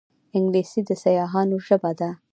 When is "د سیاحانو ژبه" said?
0.87-1.91